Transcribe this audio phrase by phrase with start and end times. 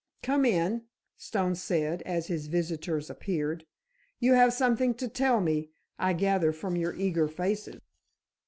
[0.23, 3.67] "Come in," Stone said, as his visitors appeared.
[4.17, 7.79] "You have something to tell me, I gather from your eager faces."